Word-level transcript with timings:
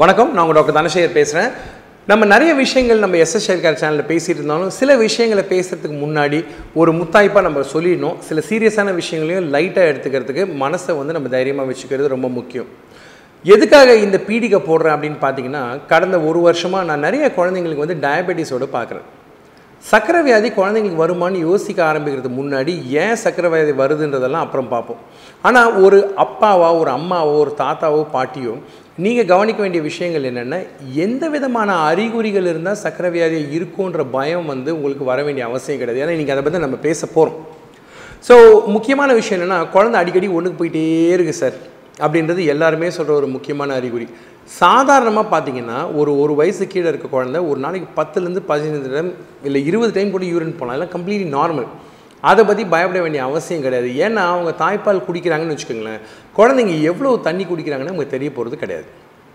வணக்கம் 0.00 0.32
நான் 0.32 0.42
உங்கள் 0.44 0.56
டாக்டர் 0.56 0.76
தனசேகர் 0.76 1.14
பேசுகிறேன் 1.16 1.52
நம்ம 2.06 2.24
நிறைய 2.24 2.54
விஷயங்கள் 2.54 2.98
நம்ம 2.98 3.16
எஸ்எஸ் 3.16 3.46
ஷேர்கார் 3.46 3.78
சேனலில் 3.82 4.08
பேசிகிட்டு 4.10 4.40
இருந்தாலும் 4.40 4.70
சில 4.70 4.96
விஷயங்களை 4.96 5.44
பேசுகிறதுக்கு 5.52 5.96
முன்னாடி 6.02 6.38
ஒரு 6.74 6.92
முத்தாய்ப்பாக 6.92 7.40
நம்ம 7.40 7.60
சொல்லிடணும். 7.72 8.18
சில 8.18 8.42
சீரியஸான 8.48 8.94
விஷயங்களையும் 8.94 9.48
லைட்டாக 9.54 9.90
எடுத்துக்கிறதுக்கு 9.92 10.44
மனசை 10.64 10.96
வந்து 10.98 11.12
நம்ம 11.12 11.28
தைரியமாக 11.28 11.72
வச்சுக்கிறது 11.72 12.14
ரொம்ப 12.14 12.28
முக்கியம். 12.28 12.68
எதுக்காக 13.44 13.94
இந்த 13.94 14.20
பீடிகை 14.28 14.60
போடுறேன் 14.68 14.96
அப்படின்னு 14.96 15.20
பார்த்தீங்கன்னா 15.24 15.64
கடந்த 15.86 16.20
ஒரு 16.20 16.40
வருஷமாக 16.40 16.84
நான் 16.84 17.06
நிறைய 17.08 17.32
குழந்தைங்களுக்கு 17.36 17.86
வந்து 17.86 17.98
டயபெட்டிஸோடு 18.06 18.68
பார்க்குறேன் 18.76 19.06
சக்கரை 19.90 20.20
வியாதி 20.26 20.48
குழந்தைங்களுக்கு 20.54 21.02
வருமான்னு 21.02 21.40
யோசிக்க 21.48 21.80
ஆரம்பிக்கிறதுக்கு 21.88 22.38
முன்னாடி 22.38 22.72
ஏன் 23.02 23.18
சக்கரை 23.24 23.48
வியாதி 23.52 23.72
வருதுன்றதெல்லாம் 23.80 24.44
அப்புறம் 24.46 24.70
பார்ப்போம். 24.72 25.00
ஆனால் 25.46 25.74
ஒரு 25.84 25.98
அப்பாவோ 26.24 26.70
ஒரு 26.80 26.90
அம்மாவோ 26.98 27.34
ஒரு 27.42 27.52
தாத்தாவோ 27.60 28.00
பாட்டியோ 28.14 28.54
நீங்கள் 29.04 29.28
கவனிக்க 29.32 29.60
வேண்டிய 29.64 29.82
விஷயங்கள் 29.88 30.26
என்னென்னா 30.30 30.58
எந்த 31.04 31.24
விதமான 31.34 31.70
அறிகுறிகள் 31.90 32.48
இருந்தால் 32.52 32.80
சக்கரை 32.84 33.10
வியாதி 33.16 33.38
இருக்குன்ற 33.56 34.02
பயம் 34.16 34.50
வந்து 34.52 34.70
உங்களுக்கு 34.76 35.06
வர 35.12 35.22
வேண்டிய 35.26 35.44
அவசியம் 35.50 35.80
கிடையாது. 35.80 36.02
ஏன்னா 36.04 36.16
இன்றைக்கி 36.16 36.34
அதை 36.34 36.44
பற்றி 36.46 36.66
நம்ம 36.66 36.80
பேச 36.88 37.00
போகிறோம் 37.16 37.38
ஸோ 38.28 38.34
முக்கியமான 38.76 39.10
விஷயம் 39.20 39.38
என்னென்னா 39.38 39.58
குழந்தை 39.74 39.96
அடிக்கடி 40.02 40.28
ஒன்றுக்கு 40.38 40.60
போயிட்டே 40.60 40.84
இருக்குது 41.16 41.40
சார். 41.42 41.58
அப்படின்றது 42.04 42.40
எல்லாருமே 42.54 42.88
சொல்கிற 42.96 43.12
ஒரு 43.20 43.28
முக்கியமான 43.36 43.74
அறிகுறி. 43.80 44.08
சாதாரணமாக 44.46 45.26
பார்த்தீங்கன்னா 45.32 45.78
ஒரு 45.94 46.18
ஒரு 46.18 46.34
வயசு 46.34 46.66
கீழே 46.66 46.88
இருக்க 46.88 47.06
குழந்தை 47.06 47.40
ஒரு 47.40 47.60
நாளைக்கு 47.60 47.88
பத்துலேருந்து 47.96 48.42
பதினஞ்சு 48.48 48.90
டைம் 48.94 49.12
இல்லை 49.44 49.66
இருபது 49.66 49.92
டைம் 49.92 50.10
கூட 50.10 50.24
யூரின் 50.24 50.58
போகலாம் 50.58 50.76
எல்லாம் 50.78 50.92
கம்ப்ளீட்லி 50.94 51.28
நார்மல் 51.38 51.68
அதை 52.20 52.44
பற்றி 52.44 52.64
பயப்பட 52.64 53.00
வேண்டிய 53.00 53.24
அவசியம் 53.24 53.62
கிடையாது. 53.62 53.88
ஏன்னா 54.04 54.22
அவங்க 54.34 54.50
தாய்ப்பால் 54.64 55.04
குடிக்கிறாங்கன்னு 55.08 55.54
வச்சுக்கோங்களேன். 55.54 56.00
குழந்தைங்க 56.36 56.80
எவ்வளோ 56.80 57.16
தண்ணி 57.16 57.44
குடிக்கிறாங்கன்னு 57.44 57.92
நமக்கு 57.92 58.14
தெரிய 58.14 58.30
போகிறது 58.32 58.56
கிடையாது. 58.56 58.86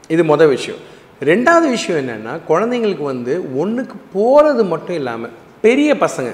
இது 0.10 0.24
மொதல் 0.24 0.48
விஷயம். 0.48 0.80
ரெண்டாவது 1.22 1.68
விஷயம் 1.70 2.00
என்னென்னா 2.02 2.40
குழந்தைங்களுக்கு 2.48 3.06
வந்து 3.14 3.58
ஒன்றுக்கு 3.58 3.98
போகிறது 4.14 4.64
மட்டும் 4.66 4.96
இல்லாமல் 4.96 5.36
பெரிய 5.62 5.94
பசங்க 5.96 6.30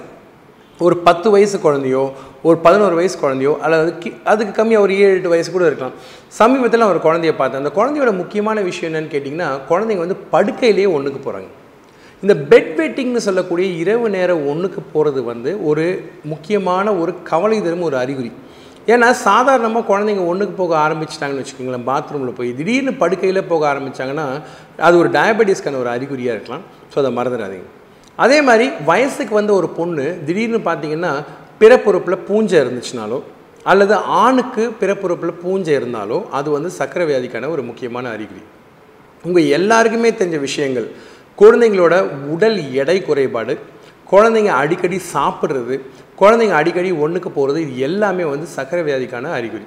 ஒரு 0.86 0.95
பத்து 1.06 1.28
வயசு 1.36 1.58
குழந்தையோ 1.66 2.02
ஒரு 2.47 2.58
பதினோரு 2.66 2.95
வயசு 3.00 3.16
குழந்தையோ 3.22 3.53
அல்லது 3.66 3.92
கி 4.02 4.09
அதுக்கு 4.31 4.52
கம்மியாக 4.58 4.86
ஒரு 4.86 4.94
ஏழு 5.03 5.14
எட்டு 5.17 5.30
வயசு 5.33 5.50
கூட 5.53 5.64
இருக்கலாம். 5.70 5.95
சமீபத்தில் 6.39 6.81
நான் 6.83 6.94
ஒரு 6.95 7.02
குழந்தைய 7.06 7.33
பார்த்தேன். 7.39 7.61
அந்த 7.64 7.72
குழந்தையோட 7.78 8.11
முக்கியமான 8.20 8.61
விஷயம் 8.67 8.89
என்னன்னு 8.89 9.14
கேட்டிங்கன்னா 9.14 9.48
குழந்தைங்க 9.70 10.03
வந்து 10.05 10.17
படுக்கையிலேயே 10.33 10.89
ஒன்றுக்கு 10.98 11.22
போகிறாங்க 11.28 11.50
இந்த 12.23 12.33
பெட் 12.52 12.70
வெட்டிங்னு 12.81 13.22
சொல்லக்கூடிய 13.28 13.67
இரவு 13.81 14.08
நேரம் 14.17 14.44
ஒன்றுக்கு 14.52 14.81
போகிறது 14.94 15.23
வந்து 15.31 15.52
ஒரு 15.70 15.86
முக்கியமான 16.31 16.94
ஒரு 17.02 17.14
கவலை 17.30 17.58
தரும் 17.66 17.88
ஒரு 17.89 17.98
அறிகுறி. 18.03 18.31
ஏன்னா 18.94 19.08
சாதாரணமாக 19.28 19.88
குழந்தைங்க 19.89 20.25
ஒன்றுக்கு 20.31 20.55
போக 20.61 20.75
ஆரம்பிச்சிட்டாங்கன்னு 20.86 21.44
வச்சுக்கோங்களேன் 21.44 21.88
பாத்ரூமில் 21.89 22.38
போய். 22.38 22.52
திடீர்னு 22.59 22.94
படுக்கையில் 23.02 23.50
போக 23.53 23.64
ஆரம்பித்தாங்கன்னா 23.73 24.28
அது 24.89 24.98
ஒரு 25.02 25.11
டயபெட்டிஸ்க்கான 25.17 25.81
ஒரு 25.83 25.92
அறிகுறியாக 25.95 26.38
இருக்கலாம். 26.38 26.64
ஸோ 26.94 26.98
அதை 27.03 27.11
மறந்துடாதீங்க. 27.20 27.67
அதே 28.23 28.37
மாதிரி 28.47 28.67
வயசுக்கு 28.89 29.33
வந்த 29.39 29.51
ஒரு 29.53 29.67
பொண்ணு 29.79 30.05
திடீர்னு 30.27 30.59
பார்த்தீங்கன்னா 30.69 31.11
பிறப்புறுப்பில் 31.61 32.23
பூஞ்சை 32.27 32.57
இருந்துச்சுனாலோ 32.63 33.19
அல்லது 33.71 33.95
ஆணுக்கு 34.23 34.63
பிறப்புறுப்பில் 34.81 35.39
பூஞ்சை 35.43 35.73
இருந்தாலோ 35.79 36.17
அது 36.37 36.47
வந்து 36.55 36.69
சக்கரை 36.79 37.05
வியாதிக்கான 37.09 37.49
ஒரு 37.55 37.63
முக்கியமான 37.69 38.05
அறிகுறி. 38.15 38.43
உங்கள் 39.23 39.47
எல்லாருக்குமே 39.58 40.09
தெரிஞ்ச 40.19 40.39
விஷயங்கள். 40.39 40.87
குழந்தைங்களோட 41.42 41.95
உடல் 42.33 42.58
எடை 42.81 42.97
குறைபாடு 43.08 43.55
குழந்தைங்க 44.11 44.52
அடிக்கடி 44.61 44.99
சாப்பிட்றது 45.13 45.75
குழந்தைங்க 46.21 46.55
அடிக்கடி 46.61 46.92
ஒன்றுக்கு 47.05 47.30
போகிறது 47.31 47.59
இது 47.65 47.73
எல்லாமே 47.87 48.23
வந்து 48.33 48.47
சக்கரை 48.58 48.83
வியாதிக்கான 48.89 49.31
அறிகுறி. 49.39 49.65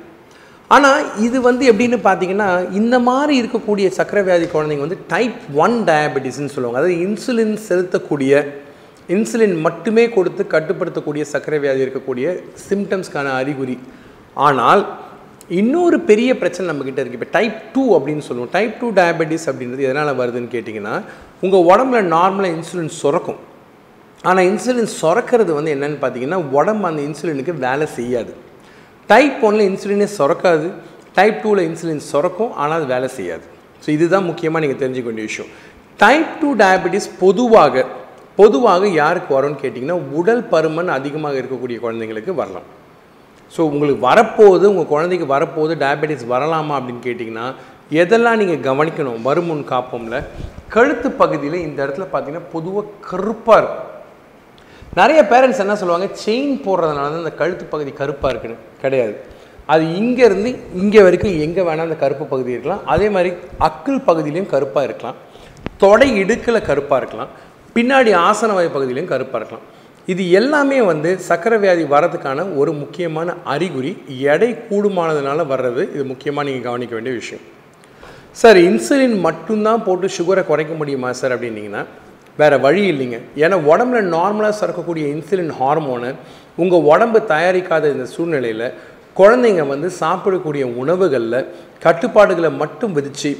ஆனால் 0.75 1.05
இது 1.27 1.39
வந்து 1.47 1.65
எப்படின்னு 1.71 1.99
பார்த்தீங்கன்னா 2.07 2.49
இந்த 2.81 2.97
மாதிரி 3.07 3.35
இருக்கக்கூடிய 3.43 3.87
சக்கரை 3.99 4.23
வியாதி 4.27 4.47
குழந்தைங்க 4.53 4.85
வந்து 4.87 4.99
டைப் 5.13 5.39
ஒன் 5.65 5.77
டயபெட்டிஸ்ன்னு 5.89 6.53
சொல்லுவாங்க. 6.55 6.81
அதாவது 6.81 6.99
இன்சுலின் 7.07 7.55
செலுத்தக்கூடிய 7.69 8.43
இன்சுலின் 9.15 9.57
மட்டுமே 9.67 10.05
கொடுத்து 10.17 10.43
கட்டுப்படுத்தக்கூடிய 10.53 11.23
சர்க்கரை 11.31 11.59
வியாதி 11.63 11.83
இருக்கக்கூடிய 11.85 12.27
சிம்டம்ஸ்க்கான 12.67 13.33
அறிகுறி. 13.41 13.77
ஆனால் 14.49 14.83
இன்னொரு 15.61 15.97
பெரிய 16.11 16.31
பிரச்சனை 16.41 16.67
நம்மக்கிட்ட 16.71 17.01
இருக்குது 17.03 17.19
இப்போ 17.21 17.31
டைப் 17.37 17.57
டூ 17.73 17.85
அப்படின்னு 17.97 18.25
சொல்லுவோம். 18.27 18.53
டைப் 18.57 18.77
டூ 18.81 18.89
டயபெட்டிஸ் 18.99 19.47
அப்படின்றது 19.51 19.87
எதனால் 19.89 20.19
வருதுன்னு 20.21 20.53
கேட்டிங்கன்னா 20.53 20.95
உங்கள் 21.47 21.67
உடம்புல 21.71 22.03
நார்மலாக 22.17 22.55
இன்சுலின் 22.59 22.93
சுரக்கும். 23.01 23.41
ஆனால் 24.29 24.47
இன்சுலின் 24.51 24.93
சுரக்கிறது 25.01 25.53
வந்து 25.59 25.75
என்னென்னு 25.77 25.99
பார்த்தீங்கன்னா 26.05 26.41
உடம்பு 26.59 26.89
அந்த 26.91 27.03
இன்சுலினுக்கு 27.09 27.55
வேலை 27.67 27.89
செய்யாது. 27.99 28.33
டைப் 29.11 29.41
ஒன்றில் 29.47 29.67
இன்சுலினே 29.71 30.09
சுரக்காது 30.19 30.69
டைப் 31.17 31.39
டூவில் 31.43 31.67
இன்சுலின் 31.69 32.05
சுரக்கும் 32.11 32.53
ஆனால் 32.63 32.77
அது 32.79 32.87
வேலை 32.95 33.09
செய்யாது. 33.19 33.45
ஸோ 33.85 33.89
இதுதான் 33.97 34.29
முக்கியமாக 34.31 34.63
நீங்கள் 34.65 34.81
தெரிஞ்சுக்க 34.83 35.09
வேண்டிய 35.11 35.27
விஷயம். 35.31 35.51
டைப் 36.03 36.31
டூ 36.41 36.51
டயபெட்டிஸ் 36.63 37.09
பொதுவாக 37.23 37.85
பொதுவாக 38.39 38.83
யாருக்கு 39.01 39.31
வரும்னு 39.37 39.59
கேட்டிங்கன்னா 39.63 39.97
உடல் 40.19 40.45
பருமன் 40.53 40.93
அதிகமாக 40.99 41.41
இருக்கக்கூடிய 41.41 41.79
குழந்தைங்களுக்கு 41.85 42.35
வரலாம். 42.43 42.69
ஸோ 43.55 43.61
உங்களுக்கு 43.71 44.01
வரப்போகுது 44.09 44.65
உங்கள் 44.73 44.91
குழந்தைக்கு 44.93 45.27
வரப்போகுது 45.35 45.75
டயபெட்டிஸ் 45.83 46.25
வரலாமா 46.35 46.75
அப்படின்னு 46.79 47.03
கேட்டிங்கன்னா 47.09 47.47
எதெல்லாம் 48.03 48.41
நீங்கள் 48.41 48.65
கவனிக்கணும் 48.69 49.23
வருமுன் 49.29 49.65
காப்போம்ல 49.73 50.19
கழுத்து 50.75 51.09
பகுதியில் 51.21 51.65
இந்த 51.67 51.79
இடத்துல 51.85 52.07
பார்த்தீங்கன்னா 52.13 52.51
பொதுவாக 52.55 52.93
கருப்பாக 53.09 53.61
இருக்கும். 53.63 53.87
நிறைய 54.99 55.21
பேரண்ட்ஸ் 55.31 55.61
என்ன 55.65 55.75
சொல்லுவாங்க? 55.81 56.07
செயின் 56.23 56.55
போடுறதுனால 56.65 57.11
தான் 57.11 57.23
இந்த 57.25 57.35
கழுத்து 57.41 57.65
பகுதி 57.73 57.91
கருப்பாக 57.99 58.31
இருக்குது 58.33 58.57
கிடையாது. 58.83 59.13
அது 59.73 59.85
இங்கேருந்து 59.99 60.51
இங்கே 60.83 61.01
வரைக்கும் 61.07 61.37
எங்கே 61.45 61.63
வேணால் 61.67 61.89
அந்த 61.89 61.99
கருப்பு 62.01 62.25
பகுதி 62.33 62.51
இருக்கலாம். 62.55 62.83
அதே 62.95 63.09
மாதிரி 63.17 63.31
அக்கிள் 63.69 64.01
பகுதியிலையும் 64.09 64.51
கருப்பாக 64.55 64.89
இருக்கலாம். 64.89 65.19
தொடை 65.85 66.09
இடுக்கில் 66.23 66.67
கருப்பாக 66.71 67.01
இருக்கலாம். 67.03 67.31
பின்னாடி 67.77 68.11
ஆசன 68.31 68.57
வாய் 68.57 68.75
பகுதியிலையும் 68.77 69.13
கருப்பாக 69.13 69.41
இருக்கலாம். 69.41 69.67
இது 70.13 70.23
எல்லாமே 70.41 70.79
வந்து 70.91 71.11
சக்கரை 71.29 71.59
வியாதி 71.63 71.85
வர்றதுக்கான 71.95 72.49
ஒரு 72.61 72.73
முக்கியமான 72.83 73.35
அறிகுறி. 73.55 73.93
எடை 74.35 74.51
கூடுமானதுனால 74.69 75.41
வர்றது 75.55 75.83
இது 75.95 76.05
முக்கியமாக 76.13 76.47
நீங்கள் 76.49 76.69
கவனிக்க 76.69 76.95
வேண்டிய 76.99 77.15
விஷயம். 77.23 77.45
சார் 78.41 78.59
இன்சுலின் 78.69 79.19
மட்டும்தான் 79.29 79.85
போட்டு 79.89 80.09
சுகரை 80.19 80.43
குறைக்க 80.51 80.75
முடியுமா 80.81 81.09
சார் 81.21 81.35
அப்படின்னீங்கன்னா 81.37 81.85
வேறு 82.41 82.57
வழி 82.65 82.83
இல்லைங்க. 82.93 83.19
ஏன்னா 83.45 83.57
உடம்புல 83.73 84.01
நார்மலாக 84.17 84.59
சுரக்கக்கூடிய 84.61 85.05
இன்சுலின் 85.15 85.55
ஹார்மோனு 85.61 86.11
உங்கள் 86.63 86.87
உடம்பு 86.93 87.19
தயாரிக்காத 87.33 87.85
இந்த 87.95 88.07
சூழ்நிலையில் 88.15 88.67
குழந்தைங்க 89.19 89.63
வந்து 89.73 89.89
சாப்பிடக்கூடிய 90.03 90.65
உணவுகளில் 90.83 91.47
கட்டுப்பாடுகளை 91.85 92.51
மட்டும் 92.63 92.93
விதித்து 92.99 93.33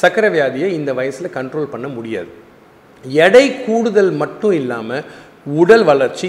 சக்கரை 0.00 0.28
வியாதியை 0.34 0.68
இந்த 0.78 0.90
வயசில் 0.98 1.34
கண்ட்ரோல் 1.36 1.72
பண்ண 1.74 1.86
முடியாது. 1.96 2.30
எடை 3.24 3.44
கூடுதல் 3.64 4.12
மட்டும் 4.22 4.54
இல்லாமல் 4.60 5.06
உடல் 5.60 5.84
வளர்ச்சி 5.90 6.28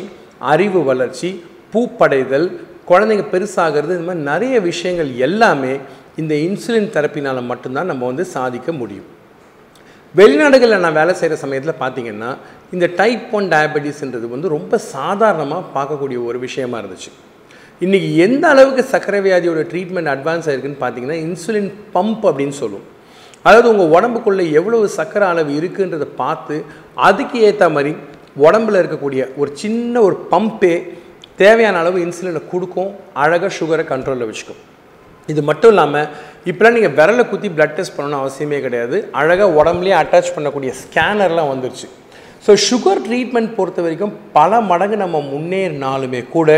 அறிவு 0.54 0.82
வளர்ச்சி 0.90 1.30
பூப்படைதல் 1.74 2.48
குழந்தைங்க 2.90 3.26
பெருசாகிறது 3.34 3.96
இந்த 3.98 4.08
மாதிரி 4.10 4.26
நிறைய 4.32 4.56
விஷயங்கள் 4.70 5.10
எல்லாமே 5.28 5.74
இந்த 6.22 6.34
இன்சுலின் 6.48 6.94
தெரப்பினால் 6.96 7.50
மட்டும்தான் 7.52 7.92
நம்ம 7.92 8.06
வந்து 8.12 8.26
சாதிக்க 8.36 8.72
முடியும். 8.82 9.08
வெளிநாடுகளில் 10.18 10.84
நான் 10.84 10.98
வேலை 10.98 11.14
செய்கிற 11.20 11.36
சமயத்தில் 11.42 11.80
பார்த்தீங்கன்னா 11.80 12.30
இந்த 12.76 12.86
டைப் 13.00 13.32
ஒன் 13.38 13.48
டயபெட்டிஸ்ன்றது 13.54 14.28
வந்து 14.34 14.48
ரொம்ப 14.58 14.78
சாதாரணமாக 14.94 15.64
பார்க்கக்கூடிய 15.76 16.20
ஒரு 16.30 16.38
விஷயமா 16.44 16.78
இருந்துச்சு. 16.82 17.12
இன்றைக்கி 17.86 18.10
எந்த 18.26 18.44
அளவுக்கு 18.54 18.84
சர்க்கரை 18.92 19.20
வியாதியோட 19.26 19.64
ட்ரீட்மெண்ட் 19.72 20.12
அட்வான்ஸ் 20.14 20.48
ஆகிருக்குன்னு 20.50 20.80
பார்த்தீங்கன்னா 20.84 21.18
இன்சுலின் 21.26 21.70
பம்ப் 21.96 22.24
அப்படின்னு 22.30 22.56
சொல்லுவோம். 22.62 22.88
அதாவது 23.48 23.68
உங்கள் 23.74 23.92
உடம்புக்குள்ளே 23.96 24.46
எவ்வளவு 24.60 24.88
சர்க்கரை 25.00 25.28
அளவு 25.34 25.52
இருக்குன்றதை 25.60 26.08
பார்த்து 26.24 26.56
அதுக்கு 27.10 27.40
ஏற்ற 27.50 27.68
மாதிரி 27.76 27.92
உடம்புல 28.46 28.82
இருக்கக்கூடிய 28.84 29.22
ஒரு 29.42 29.52
சின்ன 29.64 30.02
ஒரு 30.08 30.18
பம்பே 30.32 30.74
தேவையான 31.44 31.78
அளவு 31.84 32.00
இன்சுலினை 32.06 32.44
கொடுக்கும். 32.54 32.92
அழகாக 33.26 33.54
சுகரை 33.60 33.86
கண்ட்ரோலில் 33.94 34.30
வச்சுக்கும். 34.30 34.62
இது 35.32 35.42
மட்டும் 35.48 35.72
இல்லாமல் 35.74 36.10
இப்போலாம் 36.50 36.76
நீங்கள் 36.78 36.96
விரலை 36.98 37.24
குத்தி 37.30 37.48
பிளட் 37.56 37.74
டெஸ்ட் 37.78 37.96
பண்ணணும்னு 37.96 38.20
அவசியமே 38.24 38.58
கிடையாது. 38.66 38.98
அழகாக 39.20 39.56
உடம்புலேயே 39.60 39.96
அட்டாச் 40.02 40.36
பண்ணக்கூடிய 40.36 40.72
ஸ்கேனர்லாம் 40.82 41.50
வந்துருச்சு. 41.54 41.88
ஸோ 42.46 42.54
சுகர் 42.68 43.02
ட்ரீட்மெண்ட் 43.06 43.56
பொறுத்த 43.58 43.80
வரைக்கும் 43.86 44.14
பல 44.38 44.60
மடங்கு 44.70 44.98
நம்ம 45.04 45.18
முன்னேறினாலுமே 45.32 46.22
கூட 46.36 46.50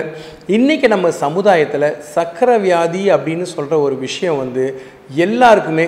இன்றைக்கி 0.57 0.87
நம்ம 0.93 1.09
சமுதாயத்தில் 1.23 1.87
சக்கரை 2.15 2.57
வியாதி 2.65 3.03
அப்படின்னு 3.15 3.45
சொல்கிற 3.53 3.77
ஒரு 3.85 3.95
விஷயம் 4.05 4.39
வந்து 4.43 4.65
எல்லாருக்குமே 5.25 5.85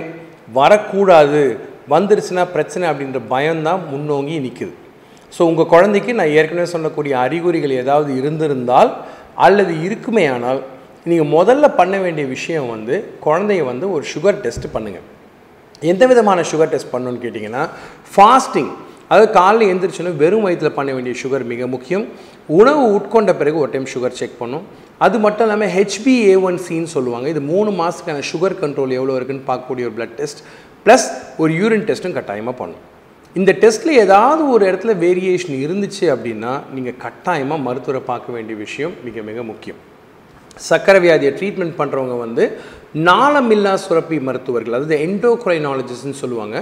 வரக்கூடாது 0.59 1.43
வந்துருச்சுன்னா 1.93 2.45
பிரச்சனை 2.55 2.85
அப்படின்ற 2.91 3.19
பயம்தான் 3.33 3.81
முன்னோங்கி 3.91 4.35
நிற்குது 4.45 4.73
ஸோ 5.33 5.41
உங்கள் 5.49 5.71
குழந்தைக்கு 5.73 6.11
நான் 6.19 6.35
ஏற்கனவே 6.39 6.69
சொல்லக்கூடிய 6.75 7.13
அறிகுறிகள் 7.25 7.79
ஏதாவது 7.83 8.11
இருந்திருந்தால் 8.21 8.91
அல்லது 9.45 9.73
இருக்குமே 9.85 10.25
ஆனால் 10.27 10.59
நீங்கள் 11.09 11.29
முதல்ல 11.37 11.65
பண்ண 11.79 11.95
வேண்டிய 12.03 12.25
விஷயம் 12.35 12.67
வந்து 12.73 12.95
குழந்தைய 13.25 13.61
வந்து 13.69 13.85
ஒரு 13.95 14.03
சுகர் 14.13 14.41
டெஸ்ட் 14.43 14.67
பண்ணுங்கள் 14.73 15.07
எந்த 15.91 16.03
விதமான 16.11 16.39
சுகர் 16.51 16.71
டெஸ்ட் 16.73 16.93
பண்ணணும்னு 16.93 17.21
கேட்டிங்கன்னா 17.23 17.63
ஃபாஸ்டிங் 18.13 18.71
அதாவது 19.09 19.29
காலையில் 19.37 19.71
எழுந்திரிச்சோன்னா 19.71 20.13
வெறும் 20.21 20.45
வயிற்றில் 20.45 20.77
பண்ண 20.77 20.89
வேண்டிய 20.95 21.13
சுகர் 21.21 21.43
மிக 21.51 21.67
முக்கியம். 21.73 22.05
உணவு 22.59 22.83
உட்கொண்ட 22.97 23.31
பிறகு 23.39 23.57
ஒரு 23.63 23.71
டைம் 23.73 23.87
சுகர் 23.93 24.17
செக் 24.19 24.37
பண்ணும். 24.41 24.63
அது 25.05 25.17
மட்டும் 25.25 25.45
இல்லாமல் 25.47 25.73
ஹெச்பிஏ 25.77 26.35
ஒன் 26.47 26.59
சின்னு 26.67 26.93
சொல்லுவாங்க. 26.95 27.27
இது 27.33 27.41
மூணு 27.51 27.71
மாதத்துக்கான 27.79 28.23
சுகர் 28.31 28.59
கண்ட்ரோல் 28.63 28.95
எவ்வளோ 28.99 29.15
இருக்குன்னு 29.19 29.45
பார்க்கக்கூடிய 29.51 29.89
ஒரு 29.89 29.95
பிளட் 29.97 30.15
டெஸ்ட் 30.21 30.41
ப்ளஸ் 30.85 31.07
ஒரு 31.43 31.51
யூரின் 31.61 31.85
டெஸ்ட்டும் 31.89 32.17
கட்டாயமாக 32.17 32.55
பண்ணும். 32.61 32.83
இந்த 33.35 33.51
டெஸ்ட்டில் 33.63 33.99
ஏதாவது 34.05 34.43
ஒரு 34.55 34.63
இடத்துல 34.71 34.93
வேரியேஷன் 35.05 35.57
இருந்துச்சு 35.65 36.05
அப்படின்னா 36.15 36.53
நீங்கள் 36.75 36.99
கட்டாயமாக 37.05 37.65
மருத்துவரை 37.67 38.03
பார்க்க 38.11 38.37
வேண்டிய 38.37 38.57
விஷயம் 38.65 38.93
மிக 39.07 39.21
மிக 39.31 39.43
முக்கியம். 39.51 39.81
சக்கரை 40.67 40.99
வியாதியை 41.05 41.31
ட்ரீட்மெண்ட் 41.39 41.75
பண்ணுறவங்க 41.81 42.15
வந்து 42.25 42.45
நாளமில்லா 43.09 43.73
சுரப்பி 43.83 44.17
மருத்துவர்கள் 44.27 44.75
அதாவது 44.77 44.97
என்டோக்ரைனாலஜிஸ்ட்னு 45.07 46.21
சொல்லுவாங்க. 46.23 46.57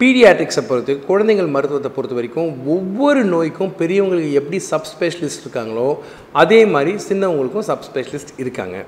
பீடியாட்ரிக்ஸை 0.00 0.62
பொறுத்து 0.68 0.92
குழந்தைகள் 1.08 1.52
மருத்துவத்தை 1.54 1.90
பொறுத்த 1.96 2.14
வரைக்கும் 2.16 2.48
ஒவ்வொரு 2.74 3.20
நோய்க்கும் 3.32 3.72
பெரியவங்களுக்கு 3.80 4.32
எப்படி 4.40 4.58
சப்ஸ்பெஷலிஸ்ட் 4.70 5.44
இருக்காங்களோ 5.44 5.88
அதே 6.42 6.60
மாதிரி 6.74 6.92
சின்னவங்களுக்கும் 7.08 7.66
சப்ஸ்பெஷலிஸ்ட் 7.70 8.32
இருக்காங்க. 8.42 8.78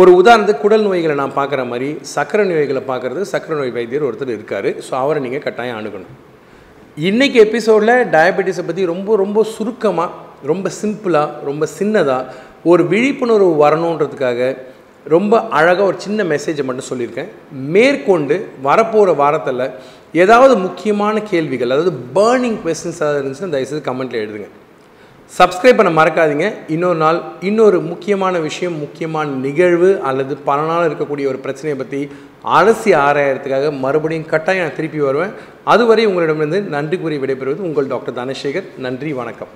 ஒரு 0.00 0.10
உதாரணத்துக்கு 0.20 0.64
குடல் 0.64 0.86
நோய்களை 0.86 1.14
நான் 1.20 1.36
பார்க்குற 1.36 1.60
மாதிரி 1.72 1.90
சக்கரை 2.14 2.44
நோய்களை 2.48 2.82
பார்க்குறது 2.90 3.20
சக்கரை 3.32 3.56
நோய் 3.60 3.76
வைத்தியர் 3.76 4.06
ஒருத்தர் 4.08 4.34
இருக்கார். 4.38 4.70
ஸோ 4.86 4.92
அவரை 5.02 5.20
நீங்கள் 5.26 5.44
கட்டாயம் 5.46 5.78
அணுகணும். 5.80 6.14
இன்றைக்கி 7.08 7.38
எபிசோடில் 7.46 7.94
டயபெட்டிஸை 8.14 8.64
பற்றி 8.68 8.84
ரொம்ப 8.92 9.16
ரொம்ப 9.24 9.44
சுருக்கமாக 9.54 10.26
ரொம்ப 10.50 10.70
சிம்பிளாக 10.80 11.44
ரொம்ப 11.48 11.64
சின்னதாக 11.78 12.32
ஒரு 12.64 12.86
விழிப்புணர்வு 12.86 13.68
வரணுன்றதுக்காக 13.68 14.56
ரொம்ப 15.04 15.48
அழகாக 15.48 15.82
ஒரு 15.82 16.00
சின்ன 16.00 16.24
மெசேஜை 16.24 16.64
மட்டும் 16.64 16.90
சொல்லியிருக்கேன். 16.90 17.28
மேற்கொண்டு 17.52 18.48
வரப்போகிற 18.64 19.16
வாரத்தில் 19.16 19.70
ஏதாவது 20.12 20.56
முக்கியமான 20.56 21.22
கேள்விகள் 21.22 21.70
அதாவது 21.70 21.92
பேர்னிங் 22.14 22.58
கொஸ்டின்ஸ் 22.64 23.00
ஏதாவது 23.00 23.28
இருந்துச்சுன்னா 23.28 23.48
தயவுசெய்து 23.48 23.92
கமெண்ட்டில் 23.92 24.22
எழுதுங்க. 24.24 24.46
சப்ஸ்கிரைப் 25.38 25.76
பண்ண 25.76 26.02
மறக்காதீங்க. 26.02 26.52
இன்னொரு 26.68 26.98
நாள் 26.98 27.22
இன்னொரு 27.40 27.80
முக்கியமான 27.80 28.38
விஷயம் 28.38 28.78
முக்கியமான 28.78 29.30
நிகழ்வு 29.30 30.00
அல்லது 30.02 30.36
பல 30.36 30.62
நாள் 30.62 30.90
இருக்கக்கூடிய 30.90 31.26
ஒரு 31.26 31.38
பிரச்சனையை 31.38 31.78
பற்றி 31.78 32.10
அலசி 32.44 32.98
ஆராயறதுக்காக 32.98 33.78
மறுபடியும் 33.78 34.26
கட்டாயம் 34.26 34.66
நான் 34.66 34.74
திருப்பி 34.74 34.98
வருவேன். 34.98 35.30
அதுவரை 35.64 36.06
உங்களிடமிருந்து 36.06 36.60
நன்றி 36.60 36.98
கூறி 36.98 37.16
விடைபெறுவது 37.16 37.56
உங்கள் 37.56 37.86
டாக்டர் 37.86 38.14
தனசேகர். 38.14 38.78
நன்றி 38.78 39.12
வணக்கம். 39.12 39.48